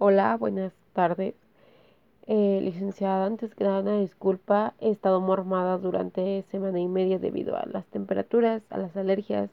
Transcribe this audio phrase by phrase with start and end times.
[0.00, 1.34] Hola, buenas tardes.
[2.28, 7.56] Eh, licenciada, antes que nada, una disculpa, he estado mormada durante semana y media debido
[7.56, 9.50] a las temperaturas, a las alergias.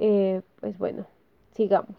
[0.00, 1.06] Eh, pues bueno,
[1.54, 1.96] sigamos.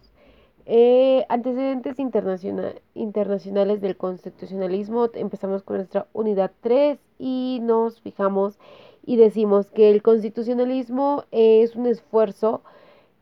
[0.64, 5.08] Eh, antecedentes internacional, internacionales del constitucionalismo.
[5.14, 8.60] Empezamos con nuestra unidad 3 y nos fijamos
[9.04, 12.62] y decimos que el constitucionalismo es un esfuerzo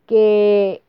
[0.06, 0.82] que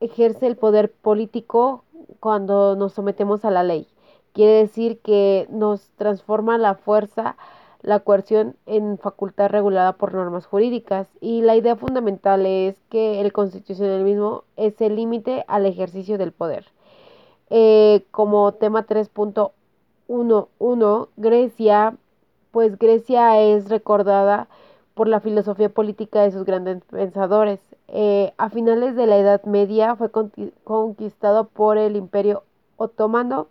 [0.00, 1.84] ejerce el poder político
[2.20, 3.86] cuando nos sometemos a la ley.
[4.32, 7.36] Quiere decir que nos transforma la fuerza,
[7.80, 13.32] la coerción en facultad regulada por normas jurídicas y la idea fundamental es que el
[13.32, 16.66] constitucionalismo es el límite al ejercicio del poder.
[17.48, 21.96] Eh, como tema 3.11, Grecia,
[22.50, 24.48] pues Grecia es recordada
[24.96, 27.60] por la filosofía política de sus grandes pensadores.
[27.88, 30.10] Eh, a finales de la Edad Media fue
[30.64, 32.44] conquistado por el Imperio
[32.78, 33.48] Otomano.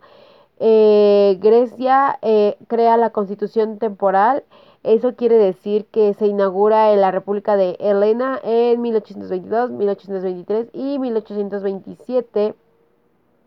[0.58, 4.42] Eh, Grecia eh, crea la constitución temporal.
[4.82, 10.98] Eso quiere decir que se inaugura en la República de Helena en 1822, 1823 y
[10.98, 12.56] 1827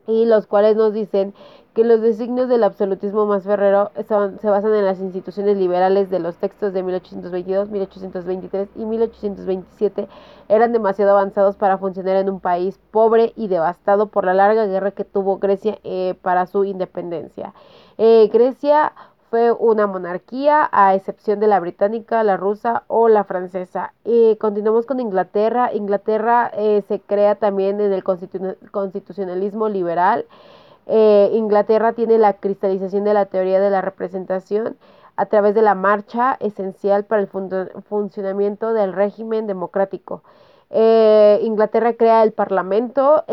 [0.10, 1.34] y los cuales nos dicen
[1.74, 6.36] que los designios del absolutismo más ferrero se basan en las instituciones liberales de los
[6.36, 10.08] textos de 1822, 1823 y 1827
[10.50, 14.92] eran demasiado avanzados para funcionar en un país pobre y devastado por la larga guerra
[14.92, 17.54] que tuvo Grecia eh, para su independencia.
[17.98, 18.92] Eh, Grecia
[19.30, 23.94] fue una monarquía, a excepción de la británica, la rusa o la francesa.
[24.04, 25.72] Y continuamos con Inglaterra.
[25.74, 30.26] Inglaterra eh, se crea también en el constitucionalismo liberal.
[30.88, 34.78] Eh, Inglaterra tiene la cristalización de la teoría de la representación
[35.16, 40.24] a través de la marcha esencial para el funcionamiento del régimen democrático.
[40.72, 43.24] Eh, Inglaterra crea el Parlamento.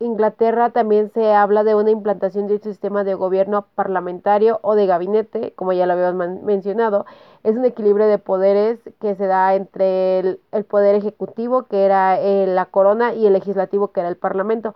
[0.00, 4.86] Inglaterra también se habla de una implantación de un sistema de gobierno parlamentario o de
[4.86, 7.04] gabinete, como ya lo habíamos mencionado.
[7.42, 12.46] Es un equilibrio de poderes que se da entre el, poder ejecutivo, que era eh,
[12.46, 14.74] la corona, y el legislativo, que era el parlamento.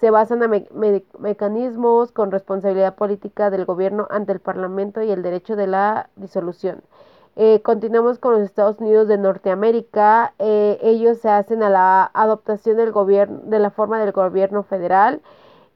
[0.00, 5.56] Se basan en mecanismos con responsabilidad política del gobierno ante el parlamento y el derecho
[5.56, 6.82] de la disolución.
[7.36, 10.34] Eh, continuamos con los Estados Unidos de Norteamérica.
[10.38, 15.20] Eh, ellos se hacen a la adoptación del gobierno, de la forma del gobierno federal.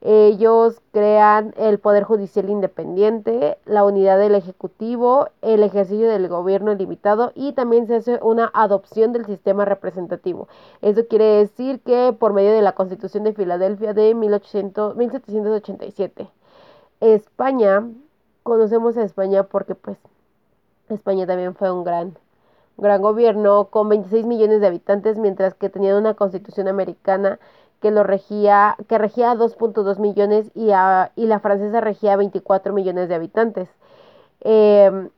[0.01, 7.33] Ellos crean el Poder Judicial Independiente, la unidad del Ejecutivo, el ejercicio del gobierno ilimitado
[7.35, 10.47] y también se hace una adopción del sistema representativo.
[10.83, 16.31] Eso quiere decir que por medio de la Constitución de Filadelfia de 1800, 1787.
[17.01, 17.89] España,
[18.45, 19.99] conocemos a España porque pues
[20.95, 22.17] España también fue un gran,
[22.77, 27.39] gran gobierno con 26 millones de habitantes, mientras que tenía una constitución americana
[27.81, 30.71] que lo regía, que regía a 2.2 millones y,
[31.17, 33.69] y la francesa regía a 24 millones de habitantes.
[34.41, 35.11] Em,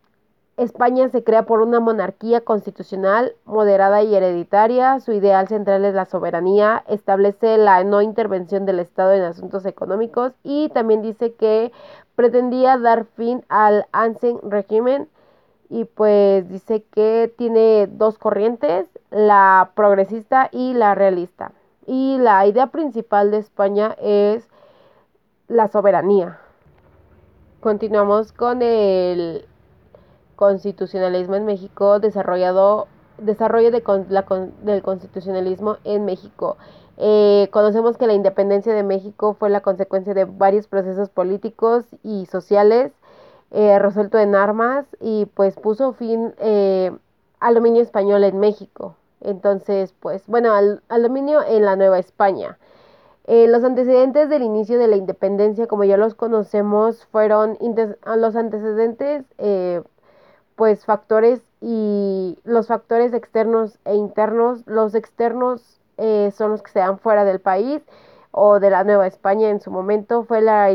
[0.57, 5.01] España se crea por una monarquía constitucional moderada y hereditaria.
[5.01, 10.33] Su ideal central es la soberanía, establece la no intervención del Estado en asuntos económicos
[10.43, 11.73] y también dice que
[12.15, 15.09] pretendía dar fin al Ancien régimen
[15.71, 21.53] y pues dice que tiene dos corrientes, la progresista y la realista.
[21.87, 24.49] Y la idea principal de España es
[25.47, 26.41] la soberanía.
[27.61, 29.47] Continuamos con el
[30.35, 32.89] constitucionalismo en México, desarrollado,
[33.19, 34.27] desarrollo de la,
[34.63, 36.57] del constitucionalismo en México.
[36.97, 42.27] Eh, conocemos que la independencia de México fue la consecuencia de varios procesos políticos y
[42.27, 42.93] sociales
[43.53, 46.93] eh, resuelto en armas y pues puso fin eh,
[47.41, 48.95] al dominio español en México.
[49.21, 52.59] Entonces, pues bueno, al, dominio en la Nueva España.
[53.27, 57.59] Eh, los antecedentes del inicio de la independencia, como ya los conocemos, fueron
[58.17, 59.25] los antecedentes,
[60.57, 64.63] pues factores y los factores externos e internos.
[64.67, 65.81] Los externos
[66.33, 67.83] son los que se dan fuera del país
[68.33, 70.69] o de la Nueva España en su momento fue la,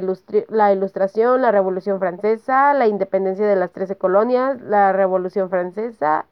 [0.49, 6.25] la Ilustración, la Revolución Francesa, la independencia de las trece colonias, la Revolución Francesa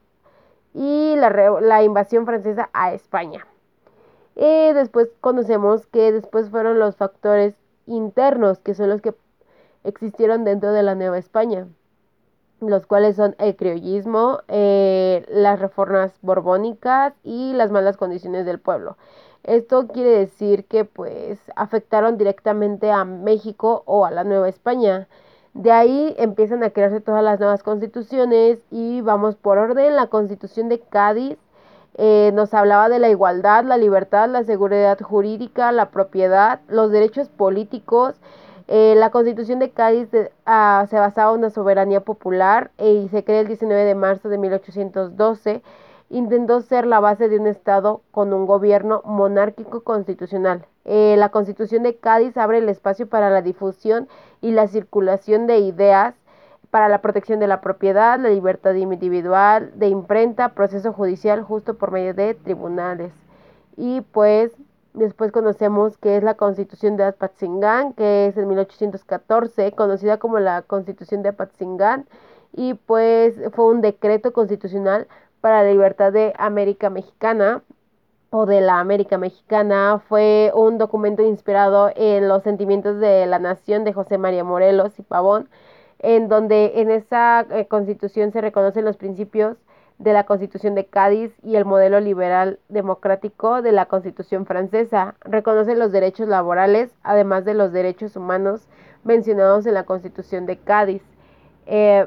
[0.74, 3.46] y la, invasión francesa a España.
[4.36, 7.54] Y después conocemos que después fueron los factores
[7.86, 9.14] internos, que son los que
[9.84, 11.68] existieron dentro de la Nueva España,
[12.60, 18.96] los cuales son el criollismo, eh, las reformas borbónicas y las malas condiciones del pueblo.
[19.44, 25.08] Esto quiere decir que pues afectaron directamente a México o a la Nueva España.
[25.54, 29.96] De ahí empiezan a crearse todas las nuevas constituciones y vamos por orden.
[29.96, 31.38] La constitución de Cádiz
[31.96, 37.28] Eh, nos hablaba de la igualdad, la libertad, la seguridad jurídica, la propiedad, los derechos
[37.28, 38.16] políticos.
[38.68, 40.08] Eh, la constitución de Cádiz
[40.46, 44.38] ah, se basaba en una soberanía popular y se crea el 19 de marzo de
[44.38, 45.62] 1812
[46.10, 50.66] intentó ser la base de un Estado con un gobierno monárquico constitucional.
[50.84, 54.08] Eh, la Constitución de Cádiz abre el espacio para la difusión
[54.40, 56.14] y la circulación de ideas
[56.70, 61.92] para la protección de la propiedad, la libertad individual, de imprenta, proceso judicial justo por
[61.92, 63.12] medio de tribunales.
[63.76, 64.52] Y pues
[64.92, 70.62] después conocemos que es la Constitución de Apatzingán, que es en 1814, conocida como la
[70.62, 72.06] Constitución de Apatzingán,
[72.52, 75.08] y pues fue un decreto constitucional
[75.44, 77.62] para la libertad de América Mexicana
[78.30, 83.84] o de la América Mexicana fue un documento inspirado en los sentimientos de la nación
[83.84, 85.50] de José María Morelos y Pavón,
[85.98, 89.58] en donde en esa eh, constitución se reconocen los principios
[89.98, 95.14] de la Constitución de Cádiz y el modelo liberal democrático de la Constitución francesa.
[95.20, 98.66] Reconoce los derechos laborales, además de los derechos humanos
[99.02, 101.02] mencionados en la Constitución de Cádiz.
[101.66, 102.06] Eh,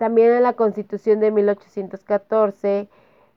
[0.00, 2.88] también en la Constitución de 1814,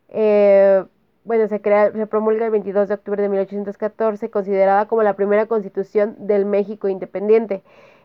[0.07, 0.85] eh,
[1.25, 5.45] bueno, se, crea, se promulga el 22 de octubre de 1814, considerada como la primera
[5.47, 7.63] constitución del México independiente.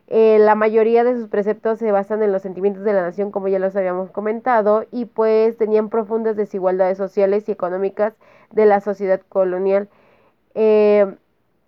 [0.08, 3.46] Eh, la mayoría de sus preceptos se basan en los sentimientos de la nación, como
[3.46, 8.14] ya los habíamos comentado, y pues tenían profundas desigualdades sociales y económicas
[8.50, 9.88] de la sociedad colonial.
[10.56, 11.06] Eh,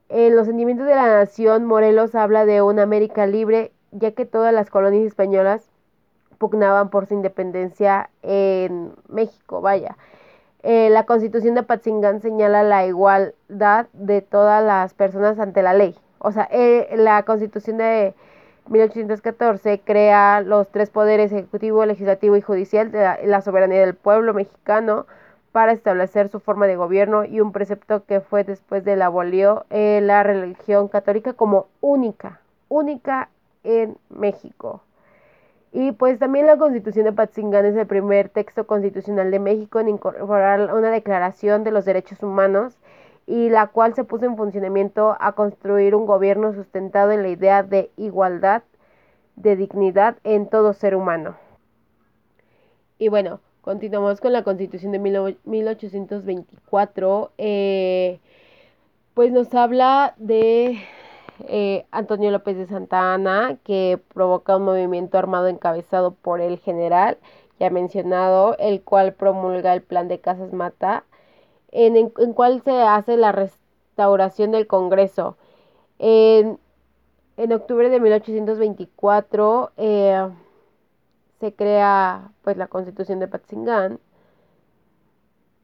[0.09, 4.53] en los sentimientos de la nación, Morelos habla de una América libre, ya que todas
[4.53, 5.70] las colonias españolas
[6.41, 9.99] pugnaban por su independencia en México, vaya.
[10.63, 15.95] Eh, la constitución de Patzingán señala la igualdad de todas las personas ante la ley.
[16.19, 18.15] O sea, eh, la constitución de
[18.69, 25.07] 1814 crea los tres poderes ejecutivo, legislativo y judicial de la, soberanía del pueblo mexicano
[25.53, 29.67] para establecer su forma de gobierno y un precepto que fue después de la abolió
[29.69, 33.29] eh, la religión católica como única, única
[33.63, 34.81] en México.
[35.73, 39.89] Y pues también la Constitución de Patzingán es el primer texto constitucional de México en
[39.89, 42.77] incorporar una declaración de los derechos humanos
[43.27, 47.63] y la cual se puso en funcionamiento a construir un gobierno sustentado en la idea
[47.63, 48.65] de igualdad,
[49.37, 51.37] de dignidad en todo ser humano.
[52.99, 54.99] Y bueno, continuamos con la Constitución de
[55.45, 57.31] 1824.
[57.39, 58.19] Eh,
[59.15, 60.81] pues nos habla de
[61.49, 67.19] eh, Antonio López de Santa Ana, que provoca un movimiento armado encabezado por el general,
[67.59, 71.05] ya mencionado, el cual promulga el plan de Casas Mata,
[71.73, 75.37] en, el cual se hace la restauración del Congreso.
[75.99, 76.59] En,
[77.53, 80.29] octubre de 1824 eh,
[81.41, 83.99] se crea pues la Constitución de Patzingán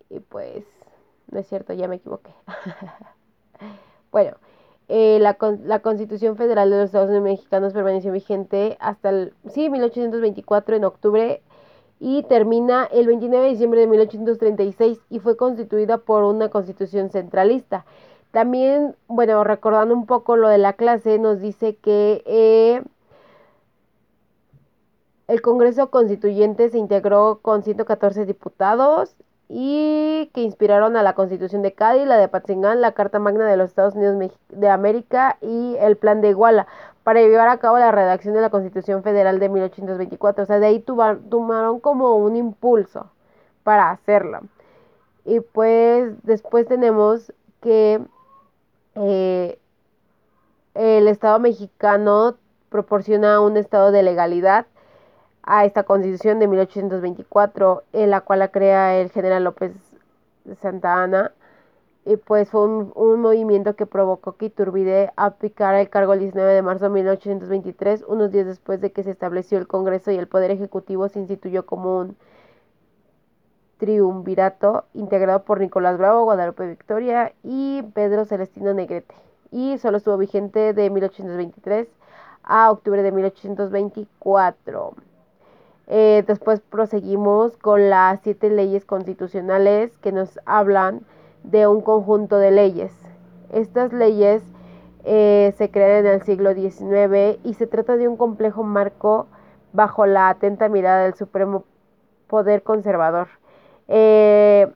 [0.09, 0.65] y pues
[1.31, 2.33] no es cierto, ya me equivoqué.
[4.11, 4.37] bueno,
[4.89, 9.69] eh, la, la, Constitución Federal de los Estados Unidos Mexicanos permaneció vigente hasta el, sí,
[9.69, 11.43] 1824 en octubre
[11.99, 17.85] y termina el 29 de diciembre de 1836 y fue constituida por una constitución centralista.
[18.31, 22.83] También, bueno, recordando un poco lo de la clase, nos dice que eh,
[25.27, 29.17] el Congreso Constituyente se integró con 114 diputados
[29.49, 33.57] y que inspiraron a la Constitución de Cádiz, la de Patzingán, la Carta Magna de
[33.57, 36.67] los Estados Unidos de América y el Plan de Iguala
[37.05, 40.43] para llevar a cabo la redacción de la Constitución Federal de 1824.
[40.43, 43.11] O sea, de ahí tomaron como un impulso
[43.63, 44.43] para hacerla.
[45.25, 48.01] Y pues después tenemos que
[48.97, 49.59] eh,
[50.75, 52.37] el Estado mexicano
[52.71, 54.67] proporciona un estado de legalidad
[55.47, 59.73] a esta constitución de 1824, en la cual la crea el general López
[60.45, 61.33] de Santa Ana.
[62.05, 66.63] Y pues fue un, movimiento que provocó que Iturbide aplicara el cargo el 19 de
[66.63, 70.51] marzo de 1823, unos días después de que se estableció el Congreso y el Poder
[70.53, 72.17] Ejecutivo se instituyó como un
[73.79, 79.15] triunvirato integrado por Nicolás Bravo, Guadalupe Victoria y Pedro Celestino Negrete.
[79.51, 81.89] Y solo estuvo vigente de 1823
[82.45, 84.95] a octubre de 1824.
[85.89, 91.03] Eh, después proseguimos con las siete leyes constitucionales que nos hablan
[91.45, 92.93] de un conjunto de leyes.
[93.53, 94.43] Estas leyes
[95.05, 99.29] eh, se crean en el siglo XIX y se trata de un complejo marco
[99.73, 101.65] bajo la atenta mirada del Supremo
[102.27, 103.29] Poder Conservador.
[103.87, 104.67] Eh,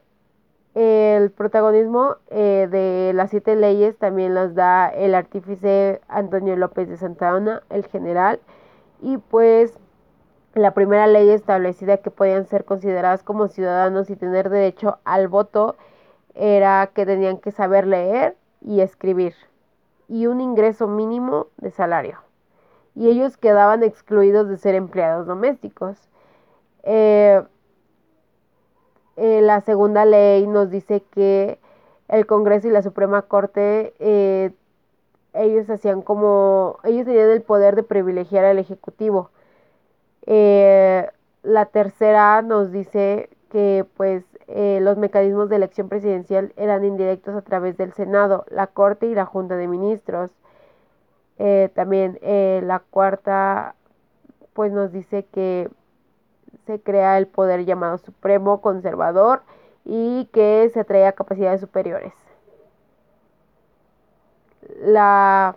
[0.73, 7.31] el protagonismo de las siete leyes también las da el artífice Antonio López de Santa
[7.31, 8.39] Ana, el general,
[9.01, 9.77] y pues
[10.53, 15.75] La primera ley establecida que podían ser consideradas como ciudadanos y tener derecho al voto
[16.35, 19.33] era que tenían que saber leer y escribir
[20.11, 22.17] y un ingreso mínimo de salario.
[22.95, 26.09] Y ellos quedaban excluidos de ser empleados domésticos.
[26.83, 27.41] Eh,
[29.15, 31.59] eh, la segunda ley nos dice que
[32.09, 34.51] el Congreso y la Suprema Corte, eh,
[35.33, 39.29] ellos hacían como, ellos tenían el poder de privilegiar al Ejecutivo.
[40.25, 47.41] La tercera nos dice que pues eh, los mecanismos de elección presidencial eran indirectos a
[47.41, 50.31] través del Senado, la Corte y la Junta de Ministros.
[51.37, 53.75] Eh, también eh, la cuarta
[54.53, 55.69] pues nos dice que
[56.65, 59.41] se crea el poder llamado supremo conservador
[59.85, 62.13] y que se atrae a capacidades superiores.
[64.81, 65.55] La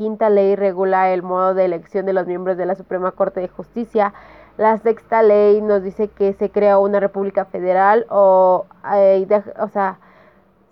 [0.00, 3.48] quinta ley regula el modo de elección de los miembros de la Suprema Corte de
[3.48, 4.14] Justicia,
[4.56, 8.64] la sexta ley nos dice que se crea una república federal o,
[8.94, 9.28] eh,
[9.58, 9.98] o sea,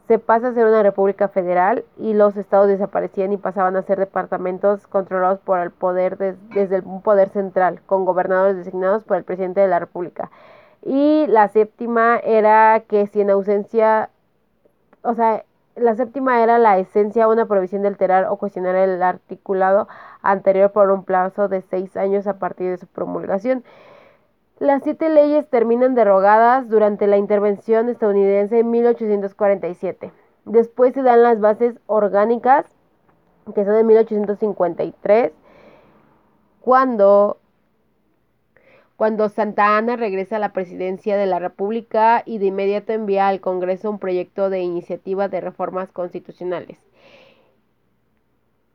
[0.06, 3.98] se pasa a ser una república federal y los estados desaparecían y pasaban a ser
[3.98, 9.60] departamentos controlados por el poder desde un poder central, con gobernadores designados por el presidente
[9.60, 10.30] de la república.
[10.80, 14.08] Y la séptima era que si en ausencia,
[15.02, 15.44] o sea,
[15.80, 19.88] la séptima era la esencia, una provisión de alterar o cuestionar el articulado
[20.22, 23.64] anterior por un plazo de seis años a partir de su promulgación.
[24.58, 30.12] Las siete leyes terminan derogadas durante la intervención estadounidense en 1847.
[30.44, 32.66] Después se dan las bases orgánicas,
[33.54, 35.32] que son de 1853,
[36.60, 37.38] cuando
[38.98, 43.40] cuando Santa Ana regresa a la presidencia de la República y de inmediato envía al
[43.40, 46.78] Congreso un proyecto de iniciativa de reformas constitucionales.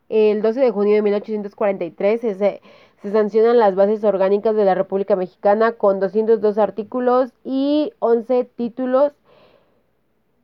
[0.08, 2.62] El 12 de junio de 1843 se,
[3.02, 9.12] se sancionan las bases orgánicas de la República Mexicana con 202 artículos y 11 títulos.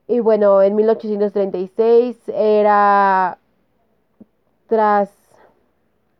[0.09, 3.38] Y bueno, en 1836 era
[4.67, 5.09] tras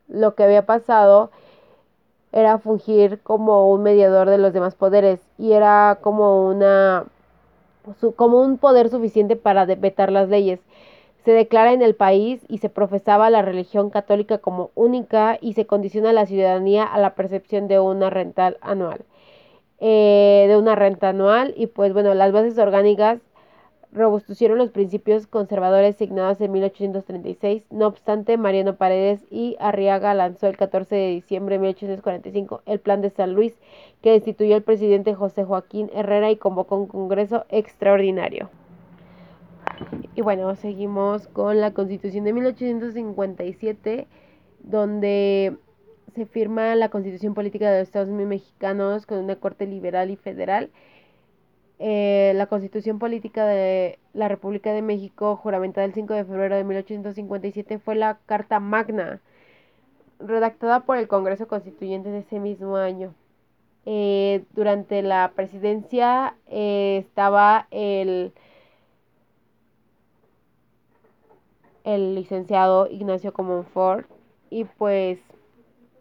[0.08, 1.30] lo que había pasado,
[2.32, 7.06] era fungir como un mediador de los demás poderes y era como una
[8.16, 10.60] como un poder suficiente para vetar las leyes.
[11.26, 15.66] Se declara en el país y se profesaba la religión católica como única y se
[15.66, 19.02] condiciona la ciudadanía a la percepción de una renta anual.
[19.82, 23.20] Eh, de una renta anual y pues bueno, las bases orgánicas
[23.92, 27.64] robustecieron los principios conservadores signados en 1836.
[27.72, 33.02] No obstante, Mariano Paredes y Arriaga lanzó el 14 de diciembre de 1845 el Plan
[33.02, 33.54] de San Luis,
[34.02, 38.50] que destituyó al presidente José Joaquín Herrera y convocó un congreso extraordinario.
[40.16, 44.08] Y bueno, seguimos con la Constitución de 1857,
[44.64, 45.58] donde
[46.14, 50.16] se firma la Constitución Política de los Estados Unidos Mexicanos con una corte liberal y
[50.16, 50.70] federal
[51.80, 56.66] eh, la Constitución Política de la República de México, juramentada el 5 de febrero de
[56.66, 59.22] 1857, fue la Carta Magna,
[60.20, 63.14] redactada por el Congreso Constituyente de ese mismo año.
[63.86, 68.34] Eh, durante la presidencia eh, estaba el,
[71.86, 74.06] el licenciado Ignacio Comonfort
[74.50, 75.20] y pues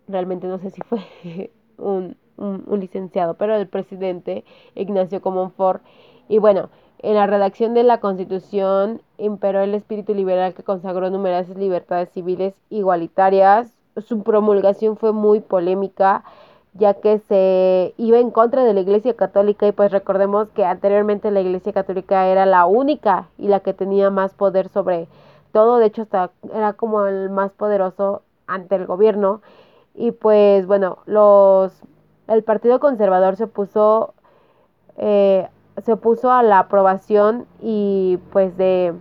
[0.09, 1.01] realmente no sé si fue
[2.39, 5.83] un licenciado, pero el presidente Ignacio Comonfort.
[6.29, 11.57] Y bueno, en la redacción de la Constitución imperó el espíritu liberal que consagró numerosas
[11.57, 13.73] libertades civiles igualitarias.
[13.99, 16.25] Su promulgación fue muy polémica
[16.75, 21.31] ya que se iba en contra de la Iglesia Católica y pues recordemos que anteriormente
[21.31, 25.09] la Iglesia Católica era la única y la que tenía más poder sobre
[25.53, 29.41] todo, de hecho hasta era como el más poderoso ante el gobierno
[29.95, 31.73] y pues bueno, los
[32.29, 34.15] el Partido Conservador se opuso,
[34.97, 35.49] eh,
[35.83, 38.95] se opuso a la aprobación y pues de,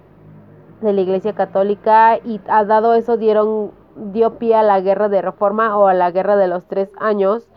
[0.82, 5.78] de la Iglesia Católica y dado eso dieron dio pie a la guerra de reforma
[5.78, 7.48] o a la guerra de los tres años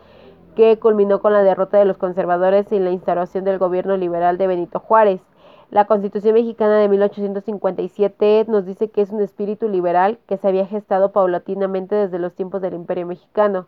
[0.55, 4.47] que culminó con la derrota de los conservadores y la instauración del gobierno liberal de
[4.47, 5.21] Benito Juárez.
[5.69, 10.65] La Constitución mexicana de 1857 nos dice que es un espíritu liberal que se había
[10.65, 13.67] gestado paulatinamente desde los tiempos del Imperio mexicano.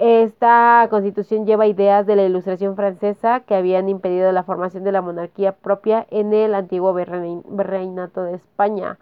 [0.00, 5.02] Esta constitución lleva ideas de la Ilustración francesa que habían impedido la formación de la
[5.02, 8.98] monarquía propia en el antiguo virreinato de España.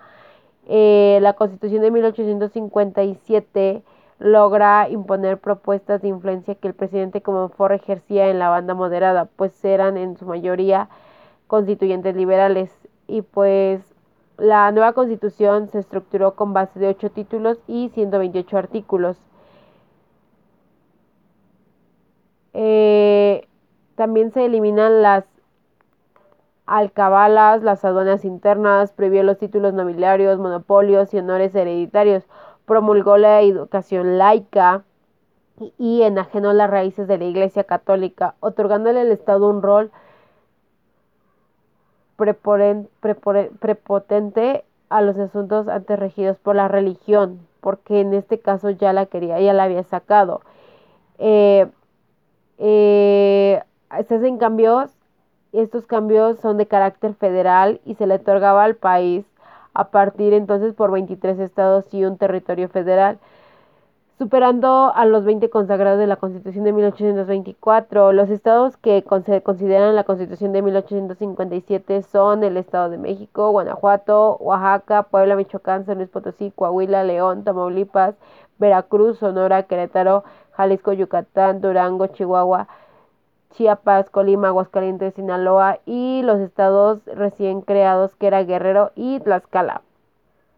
[0.66, 3.84] Eh, la constitución de 1857
[4.18, 9.64] logra imponer propuestas de influencia que el presidente Comonfort ejercía en la banda moderada, pues
[9.64, 10.88] eran en su mayoría
[11.46, 12.72] constituyentes liberales.
[13.06, 13.82] Y pues
[14.36, 19.16] la nueva constitución se estructuró con base de ocho títulos y 128 artículos.
[22.60, 23.46] Eh,
[23.94, 25.24] también se eliminan las
[26.66, 32.24] alcabalas, las aduanas internas, prohibió los títulos nobiliarios, monopolios y honores hereditarios,
[32.66, 34.82] promulgó la educación laica
[35.78, 39.92] y enajenó las raíces de la Iglesia Católica, otorgándole al Estado un rol
[43.60, 49.06] prepotente a los asuntos antes regidos por la religión, porque en este caso ya la
[49.06, 50.40] quería, ya la había sacado.
[51.18, 51.68] Eh,
[52.58, 53.62] eh,
[54.06, 54.90] se hacen cambios
[55.52, 59.24] estos cambios son de carácter federal y se le otorgaba al país
[59.72, 63.18] a partir entonces por 23 estados y un territorio federal,
[64.18, 68.12] superando a los 20 consagrados de la Constitución de 1824.
[68.12, 75.04] Los estados que consideran la Constitución de 1857 son el Estado de México, Guanajuato, Oaxaca,
[75.04, 78.16] Puebla, Michoacán, San Luis Potosí, Coahuila, León, Tamaulipas,
[78.58, 80.24] Veracruz, Sonora, Querétaro,
[80.58, 82.66] Jalisco, Yucatán, Durango, Chihuahua,
[83.52, 89.82] Chiapas, Colima, Aguascalientes, Sinaloa y los estados recién creados que era Guerrero y Tlaxcala.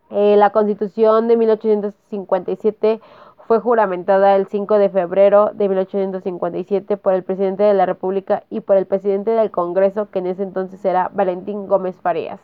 [0.08, 3.00] Eh, la constitución de 1857
[3.46, 8.60] fue juramentada el 5 de febrero de 1857 por el presidente de la República y
[8.60, 12.40] por el presidente del Congreso, que en ese entonces era Valentín Gómez Farías.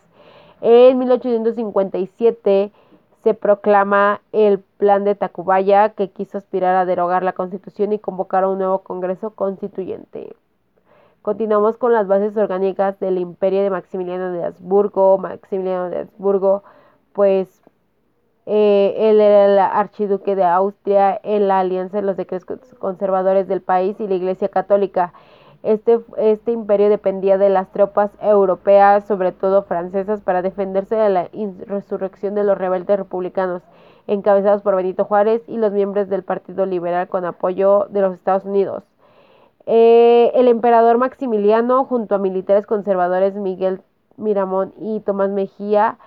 [0.61, 2.71] En 1857
[3.23, 8.45] se proclama el plan de Tacubaya que quiso aspirar a derogar la constitución y convocar
[8.45, 10.35] un nuevo Congreso constituyente.
[11.21, 15.17] Continuamos con las bases orgánicas del imperio de Maximiliano de Habsburgo.
[15.17, 16.63] Maximiliano de Habsburgo,
[17.11, 17.61] pues
[18.45, 23.61] eh, él era el archiduque de Austria en la alianza de los decretos conservadores del
[23.61, 25.13] país y la Iglesia Católica.
[25.63, 31.29] Este, este imperio dependía de las tropas europeas, sobre todo francesas, para defenderse de la
[31.65, 33.63] resurrección de los rebeldes republicanos,
[34.07, 38.45] encabezados por Benito Juárez y los miembros del Partido Liberal con apoyo de los Estados
[38.45, 38.83] Unidos.
[39.65, 43.81] Eh, el emperador Maximiliano, junto a militares conservadores Miguel
[44.15, 45.97] Miramón y Tomás Mejía,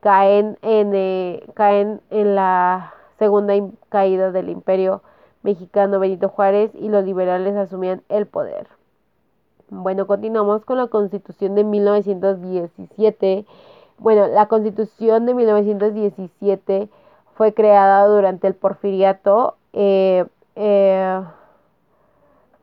[0.00, 3.54] caen en, eh, caen en la segunda
[3.88, 5.02] caída del imperio
[5.42, 8.77] mexicano Benito Juárez y los liberales asumían el poder.
[9.70, 13.44] Bueno, continuamos con la constitución de 1917.
[13.98, 16.88] Bueno, la constitución de 1917
[17.34, 19.56] fue creada durante el porfiriato.
[19.74, 20.24] Eh,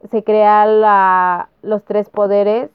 [0.09, 0.81] se crean
[1.61, 2.71] los tres poderes.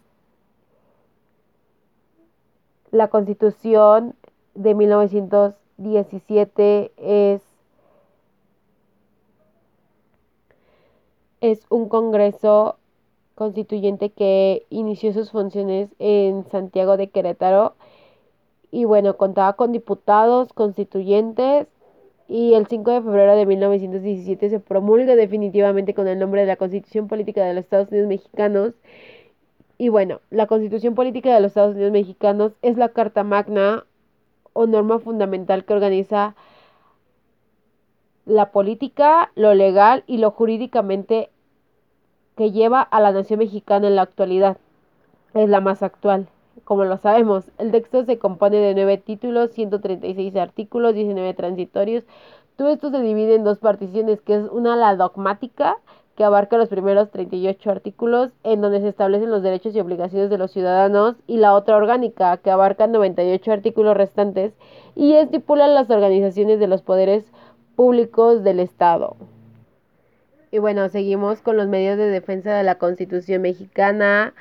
[2.92, 4.14] La constitución
[4.54, 7.42] de 1917 es,
[11.40, 12.76] es un congreso
[13.40, 17.74] constituyente que inició sus funciones en Santiago de Querétaro
[18.70, 21.66] y bueno, contaba con diputados constituyentes
[22.28, 26.56] y el 5 de febrero de 1917 se promulga definitivamente con el nombre de la
[26.56, 28.74] Constitución Política de los Estados Unidos Mexicanos.
[29.78, 33.86] Y bueno, la Constitución Política de los Estados Unidos Mexicanos es la Carta Magna
[34.52, 36.36] o norma fundamental que organiza
[38.26, 41.30] la política, lo legal y lo jurídicamente
[42.36, 44.56] que lleva a la nación mexicana en la actualidad.
[45.34, 46.28] Es la más actual.
[46.64, 52.04] Como lo sabemos, el texto se compone de nueve títulos, 136 artículos, 19 transitorios.
[52.56, 55.76] Todo esto se divide en dos particiones, que es una la dogmática,
[56.16, 60.38] que abarca los primeros 38 artículos, en donde se establecen los derechos y obligaciones de
[60.38, 64.52] los ciudadanos, y la otra orgánica, que abarca 98 artículos restantes
[64.94, 67.24] y estipula las organizaciones de los poderes
[67.74, 69.16] públicos del Estado.
[70.50, 74.34] Y bueno, seguimos con los medios de defensa de la Constitución mexicana.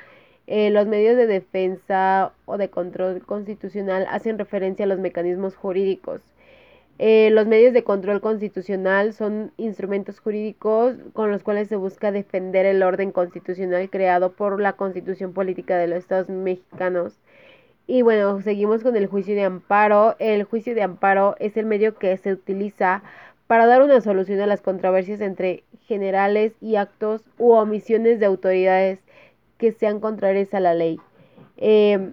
[0.47, 6.21] Eh, los medios de defensa o de control constitucional hacen referencia a los mecanismos jurídicos.
[6.97, 12.65] Eh, los medios de control constitucional son instrumentos jurídicos con los cuales se busca defender
[12.65, 17.19] el orden constitucional creado por la Constitución Política de los Estados Mexicanos.
[17.87, 20.15] Y bueno, seguimos con el juicio de amparo.
[20.19, 23.03] El juicio de amparo es el medio que se utiliza
[23.47, 28.99] para dar una solución a las controversias entre generales y actos u omisiones de autoridades
[29.57, 30.99] que sean contrarias a la ley.
[31.57, 32.11] Eh,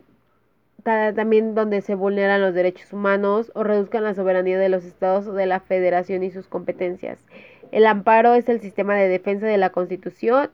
[0.82, 5.32] también donde se vulneran los derechos humanos o reduzcan la soberanía de los estados o
[5.32, 7.18] de la federación y sus competencias.
[7.72, 10.50] El amparo es el sistema de defensa de la Constitución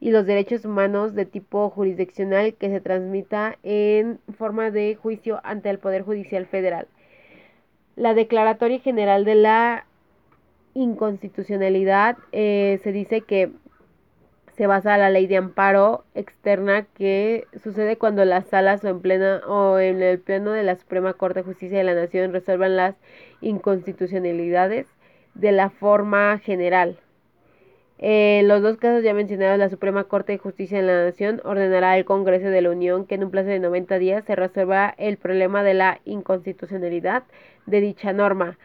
[0.00, 5.70] y los derechos humanos de tipo jurisdiccional que se transmita en forma de juicio ante
[5.70, 6.88] el Poder Judicial Federal.
[7.94, 9.86] La Declaratoria General de la
[10.76, 13.50] Inconstitucionalidad eh, se dice que
[14.58, 19.00] se basa en la ley de amparo externa que sucede cuando las salas o en
[19.00, 22.76] plena o en el pleno de la Suprema Corte de Justicia de la Nación resuelvan
[22.76, 22.94] las
[23.40, 24.86] inconstitucionalidades
[25.32, 26.98] de la forma general.
[27.96, 31.92] En los dos casos ya mencionados, la Suprema Corte de Justicia de la Nación ordenará
[31.92, 35.16] al Congreso de la Unión que en un plazo de 90 días se resuelva el
[35.16, 37.22] problema de la inconstitucionalidad
[37.64, 38.58] de dicha norma.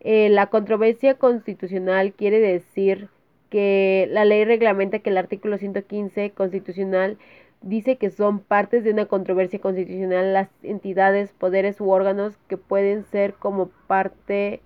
[0.00, 3.08] Eh, la controversia constitucional quiere decir
[3.50, 7.18] que la ley reglamenta que el artículo 115 constitucional
[7.62, 13.04] dice que son partes de una controversia constitucional las entidades, poderes u órganos que pueden
[13.04, 14.60] ser como parte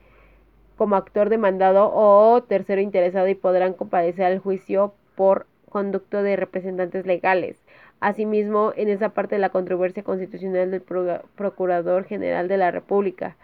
[0.76, 7.04] como actor demandado o tercero interesado y podrán comparecer al juicio por conducto de representantes
[7.06, 7.62] legales.
[8.00, 13.36] Asimismo, en esa parte de la controversia constitucional del Procurador General de la República.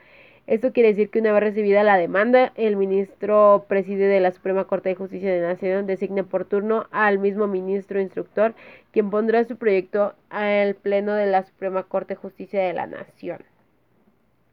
[0.46, 4.66] Esto quiere decir que una vez recibida la demanda, el ministro preside de la Suprema
[4.66, 8.54] Corte de Justicia de la Nación designa por turno al mismo ministro instructor,
[8.92, 13.40] quien pondrá su proyecto al Pleno de la Suprema Corte de Justicia de la Nación.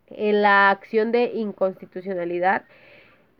[0.07, 2.63] En la acción de inconstitucionalidad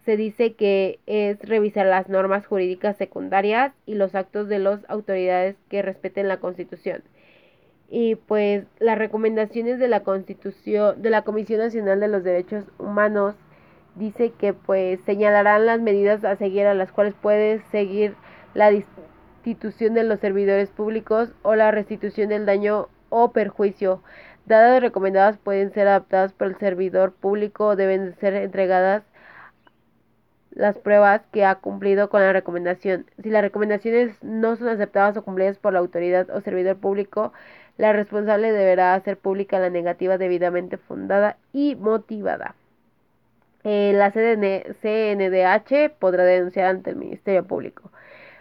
[0.05, 5.55] se dice que es revisar las normas jurídicas secundarias y los actos de las autoridades
[5.69, 7.01] que respeten la Constitución.
[7.95, 13.35] Y pues las recomendaciones de la Constitución de la Comisión Nacional de los Derechos Humanos
[13.93, 18.15] dice que pues señalarán las medidas a seguir a las cuales puede seguir
[18.55, 24.01] la destitución de los servidores públicos o la restitución del daño o perjuicio
[24.47, 29.03] Dadas recomendadas pueden ser adaptadas por el servidor público o deben ser entregadas
[30.51, 33.05] las pruebas que ha cumplido con la recomendación.
[33.21, 37.33] Si las recomendaciones no son aceptadas o cumplidas por la autoridad o servidor público,
[37.77, 42.55] la responsable deberá hacer pública la negativa debidamente fundada y motivada.
[43.63, 47.91] Eh, la CNDH podrá denunciar ante el Ministerio Público.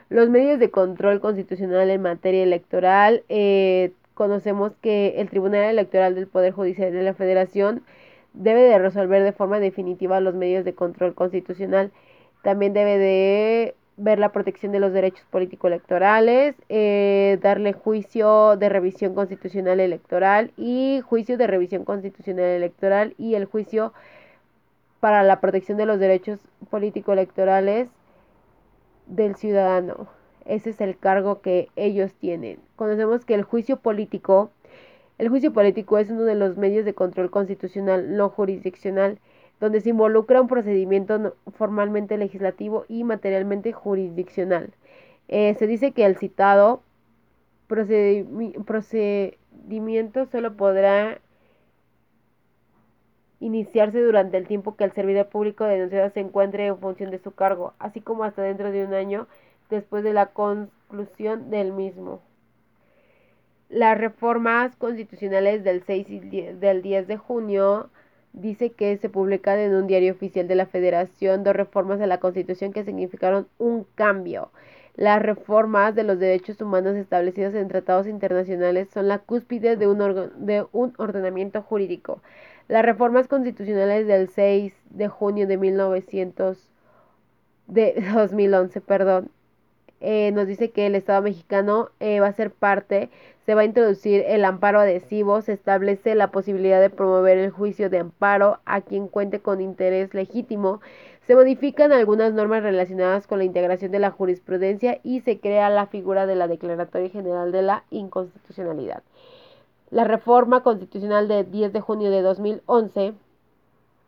[0.08, 6.26] Los medios de control constitucional en materia electoral eh, conocemos que el Tribunal Electoral del
[6.26, 7.82] Poder Judicial de la Federación
[8.34, 11.92] debe de resolver de forma definitiva los medios de control constitucional.
[12.42, 19.14] También debe de ver la protección de los derechos político-electorales, eh, darle juicio de revisión
[19.14, 23.92] constitucional electoral y juicio de revisión constitucional electoral y el juicio
[25.00, 27.88] para la protección de los derechos político-electorales
[29.06, 30.08] del ciudadano.
[30.44, 32.58] Ese es el cargo que ellos tienen.
[32.76, 34.50] Conocemos que el juicio político,
[35.18, 39.18] el juicio político es uno de los medios de control constitucional no jurisdiccional,
[39.62, 44.74] donde se involucra un procedimiento formalmente legislativo y materialmente jurisdiccional.
[45.28, 46.82] Eh, se dice que el citado
[47.68, 51.20] procedimiento solo podrá
[53.38, 57.30] iniciarse durante el tiempo que el servidor público denunciado se encuentre en función de su
[57.30, 59.28] cargo, así como hasta dentro de un año
[59.70, 62.20] después de la conclusión del mismo.
[63.68, 67.90] Las reformas constitucionales del 6 y del 10 de junio
[68.32, 72.18] dice que se publican en un diario oficial de la Federación dos reformas a la
[72.18, 74.50] Constitución que significaron un cambio.
[74.94, 79.98] Las reformas de los derechos humanos establecidos en tratados internacionales son la cúspide de un,
[80.46, 82.20] de un ordenamiento jurídico.
[82.68, 86.68] Las reformas constitucionales del 6 de junio de 1900
[87.68, 89.30] de 2011, perdón,
[90.02, 93.08] eh, nos dice que el Estado mexicano eh, va a ser parte,
[93.46, 97.88] se va a introducir el amparo adhesivo, se establece la posibilidad de promover el juicio
[97.88, 100.80] de amparo a quien cuente con interés legítimo,
[101.26, 105.86] se modifican algunas normas relacionadas con la integración de la jurisprudencia y se crea la
[105.86, 109.04] figura de la Declaratoria General de la Inconstitucionalidad.
[109.90, 113.14] La reforma constitucional de 10 de junio de 2011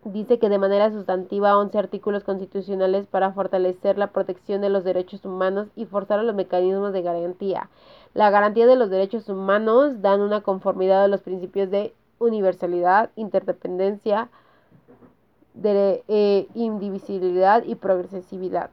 [0.05, 5.25] dice que de manera sustantiva 11 artículos constitucionales para fortalecer la protección de los derechos
[5.25, 7.71] humanos y forzar los mecanismos de garantía.
[8.13, 14.29] La garantía de los derechos humanos dan una conformidad a los principios de universalidad, interdependencia,
[15.55, 18.71] de eh, indivisibilidad y progresividad,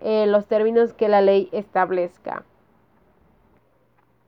[0.00, 2.44] en los términos que la ley establezca.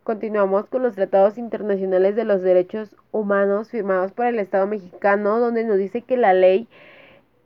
[0.06, 5.64] Continuamos con los tratados internacionales de los derechos humanos firmados por el Estado mexicano, donde
[5.64, 6.68] nos dice que la ley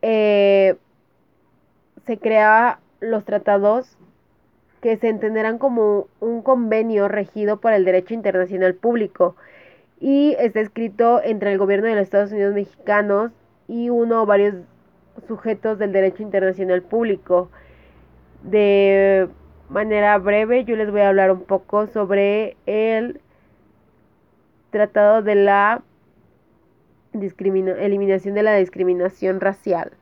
[0.03, 0.77] eh,
[2.05, 3.97] se crea los tratados
[4.83, 9.37] que se entenderán como un convenio regido por el derecho internacional público.
[9.99, 13.33] Y está escrito entre el gobierno de los Estados Unidos mexicanos
[13.69, 14.57] y uno o varios
[15.27, 17.49] sujetos del derecho internacional público.
[18.43, 19.31] De
[19.71, 23.21] manera breve yo les voy a hablar un poco sobre el
[24.71, 25.83] tratado de la
[27.13, 29.93] eliminación de la discriminación racial.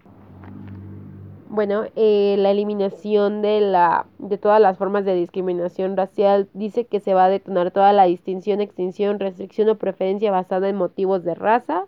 [1.51, 7.01] Bueno, eh, la eliminación de, la, de todas las formas de discriminación racial dice que
[7.01, 11.35] se va a detonar toda la distinción, extinción, restricción o preferencia basada en motivos de
[11.35, 11.87] raza,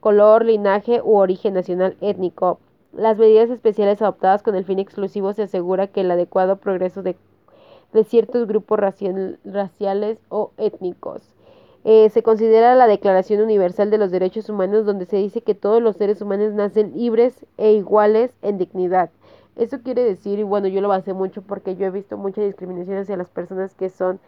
[0.00, 2.58] color, linaje u origen nacional étnico,
[2.96, 7.16] las medidas especiales adoptadas con el fin exclusivo se asegura que el adecuado progreso de,
[8.08, 11.22] ciertos grupos racial, raciales o étnicos.
[11.84, 15.80] Eh, se considera la Declaración Universal de los Derechos Humanos donde se dice que todos
[15.80, 19.10] los seres humanos nacen libres e iguales en dignidad.
[19.56, 22.98] Eso quiere decir, y bueno, yo lo basé mucho porque yo he visto mucha discriminación
[22.98, 24.20] hacia las personas que son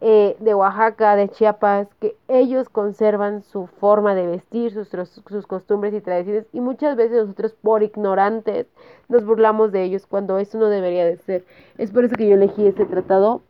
[0.00, 6.00] eh, de Oaxaca, de Chiapas, que ellos conservan su forma de vestir, sus, costumbres y
[6.00, 8.66] tradiciones, y muchas veces nosotros por ignorantes
[9.08, 11.44] nos burlamos de ellos cuando eso no debería de ser.
[11.78, 13.42] Es por eso que yo elegí este tratado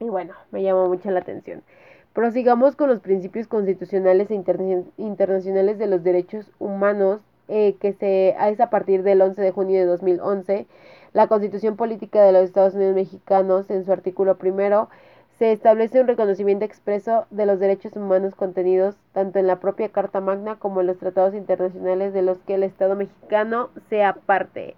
[0.00, 1.62] y bueno, me llamó mucho la atención.
[2.14, 4.42] Prosigamos con los principios constitucionales e
[4.96, 7.20] internacionales de los derechos humanos
[7.52, 10.66] eh, que se es a partir del 11 de junio de 2011.
[11.12, 14.88] La Constitución Política de los Estados Unidos Mexicanos, en su artículo primero,
[15.40, 20.20] se establece un reconocimiento expreso de los derechos humanos contenidos tanto en la propia Carta
[20.20, 24.76] Magna como en los tratados internacionales de los que el Estado mexicano sea parte.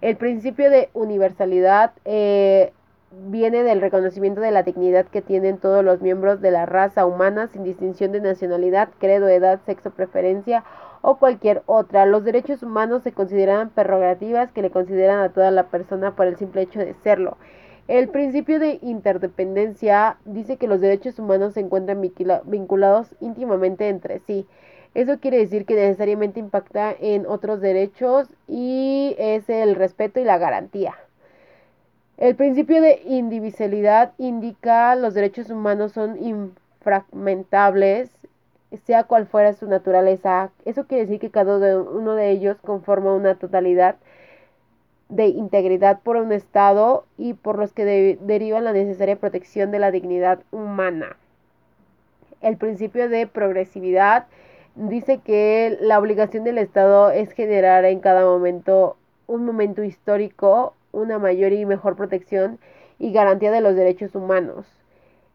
[0.00, 2.72] El principio de universalidad eh,
[3.26, 7.48] viene del reconocimiento de la dignidad que tienen todos los miembros de la raza humana
[7.48, 10.62] sin distinción de nacionalidad, credo, edad, sexo, preferencia
[11.02, 12.06] o cualquier otra.
[12.06, 16.36] Los derechos humanos se consideran prerrogativas que le consideran a toda la persona por el
[16.36, 17.36] simple hecho de serlo.
[17.86, 24.46] El principio de interdependencia dice que los derechos humanos se encuentran vinculados íntimamente entre sí.
[24.94, 30.38] Eso quiere decir que necesariamente impacta en otros derechos y es el respeto y la
[30.38, 30.94] garantía.
[32.16, 38.08] El principio de indivisibilidad indica los derechos humanos son infragmentables,
[38.86, 40.52] sea cual fuera su naturaleza.
[40.64, 43.96] Eso quiere decir que cada uno de ellos conforma una totalidad
[45.08, 49.90] de integridad por un Estado y por los que derivan la necesaria protección de la
[49.90, 51.16] dignidad humana.
[52.40, 54.26] El principio de progresividad
[54.74, 61.18] dice que la obligación del Estado es generar en cada momento un momento histórico, una
[61.18, 62.58] mayor y mejor protección
[62.98, 64.66] y garantía de los derechos humanos.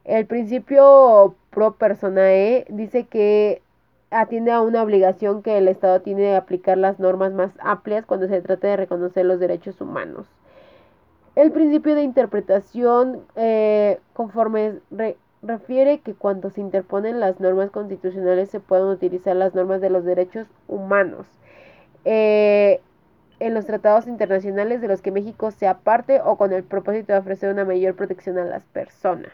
[0.06, 3.62] El principio pro personae dice que
[4.12, 8.28] atiende a una obligación que el Estado tiene de aplicar las normas más amplias cuando
[8.28, 10.28] se trata de reconocer los derechos humanos.
[11.36, 14.80] El principio de interpretación eh, conforme
[15.42, 20.04] refiere que cuando se interponen las normas constitucionales se pueden utilizar las normas de los
[20.04, 21.28] derechos humanos.
[22.04, 22.82] Eh,
[23.40, 27.20] en los tratados internacionales de los que México sea parte o con el propósito de
[27.20, 29.32] ofrecer una mayor protección a las personas.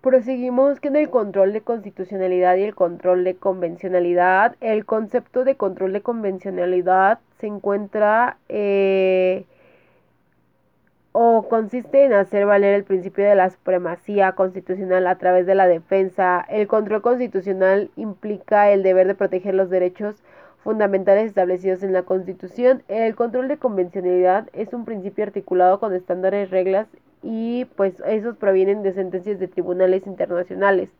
[0.00, 4.54] Proseguimos con el control de constitucionalidad y el control de convencionalidad.
[4.60, 9.44] El concepto de control de convencionalidad se encuentra eh,
[11.10, 15.66] o consiste en hacer valer el principio de la supremacía constitucional a través de la
[15.66, 16.46] defensa.
[16.48, 20.22] El control constitucional implica el deber de proteger los derechos
[20.62, 22.84] fundamentales establecidos en la Constitución.
[22.86, 26.86] El control de convencionalidad es un principio articulado con estándares, reglas
[27.22, 30.90] y pues esos provienen de sentencias de tribunales internacionales.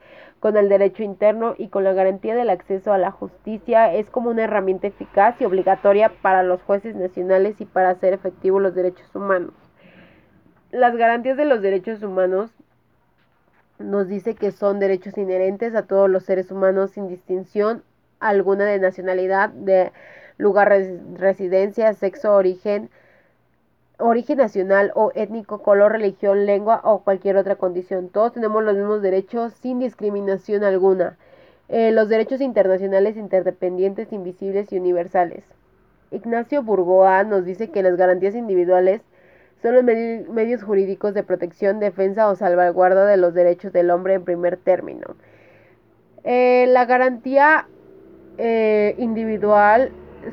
[0.40, 4.30] Con el derecho interno y con la garantía del acceso a la justicia es como
[4.30, 9.14] una herramienta eficaz y obligatoria para los jueces nacionales y para hacer efectivos los derechos
[9.14, 9.54] humanos.
[10.70, 12.50] Las garantías de los derechos humanos
[13.78, 17.82] nos dice que son derechos inherentes a todos los seres humanos sin distinción
[18.20, 19.92] alguna de nacionalidad, de
[20.36, 20.68] lugar,
[21.14, 22.90] residencia, sexo, origen,
[23.98, 28.08] origen nacional o étnico, color, religión, lengua o cualquier otra condición.
[28.08, 31.16] Todos tenemos los mismos derechos sin discriminación alguna.
[31.68, 35.44] Eh, los derechos internacionales interdependientes, invisibles y universales.
[36.10, 39.02] Ignacio Burgoa nos dice que las garantías individuales
[39.60, 44.24] son los medios jurídicos de protección, defensa o salvaguarda de los derechos del hombre en
[44.24, 45.16] primer término.
[46.24, 47.66] Eh, la garantía
[48.38, 49.90] eh, individual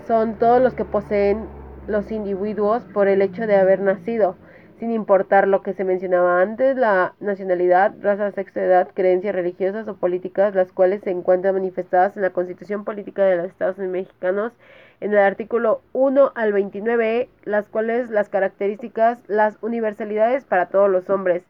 [0.08, 1.46] son todos los que poseen
[1.88, 4.36] los individuos por el hecho de haber nacido,
[4.80, 9.96] sin importar lo que se mencionaba antes, la nacionalidad, raza, sexo, edad, creencias religiosas o
[9.96, 14.54] políticas, las cuales se encuentran manifestadas en la Constitución Política de los Estados Unidos Mexicanos,
[15.00, 21.10] en el artículo 1 al 29, las cuales las características, las universalidades para todos los
[21.10, 21.44] hombres,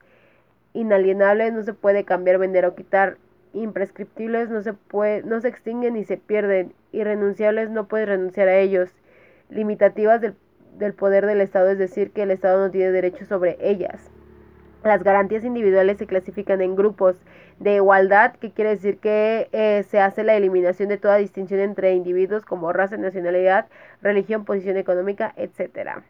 [0.74, 3.18] inalienables, no se puede cambiar, vender o quitar,
[3.54, 8.58] imprescriptibles no se puede, no se extinguen ni se pierden, irrenunciables no puedes renunciar a
[8.58, 8.90] ellos,
[9.50, 14.12] limitativas del, poder del Estado, es decir, que el Estado no tiene derecho sobre ellas.
[14.84, 17.16] Las garantías individuales se clasifican en grupos
[17.60, 21.94] de igualdad, que quiere decir que eh, se hace la eliminación de toda distinción entre
[21.94, 23.68] individuos como raza, nacionalidad,
[24.02, 26.04] religión, posición económica, etc.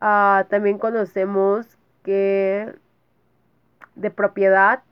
[0.00, 2.72] Ah, también conocemos que
[3.94, 4.82] de propiedad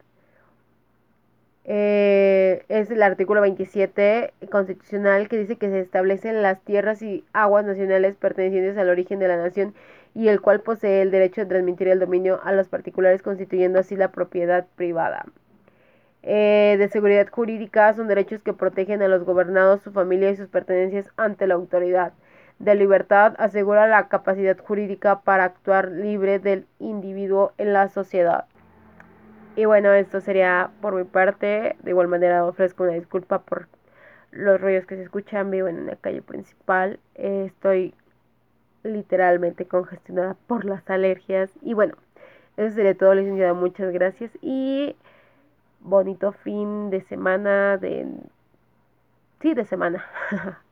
[1.71, 7.67] Eh, es el artículo 27 constitucional que dice que se establecen las tierras y aguas
[7.67, 9.75] nacionales pertenecientes al origen de la nación
[10.15, 13.97] y el cual posee el derecho de transmitir el dominio a los particulares constituyendo así
[13.97, 15.27] la propiedad privada.
[16.23, 20.49] Eh, de seguridad jurídica son derechos que protegen a los gobernados, su familia y sus
[20.49, 22.15] pertenencias ante la autoridad.
[22.59, 28.47] De libertad asegura la capacidad jurídica para actuar libre del individuo en la sociedad.
[29.59, 31.75] Y bueno, esto sería por mi parte.
[31.83, 33.67] De igual manera ofrezco una disculpa por
[34.31, 35.51] los ruidos que se escuchan.
[35.51, 37.01] Vivo en una calle principal.
[37.15, 37.93] estoy
[38.85, 41.51] literalmente congestionada por las alergias.
[41.61, 41.97] Y bueno,
[42.57, 43.53] eso sería todo, licenciada.
[43.53, 44.31] Muchas gracias.
[44.43, 44.95] Y
[45.81, 47.79] bonito fin de semana.
[47.79, 48.07] De...
[49.41, 50.05] Sí, de semana.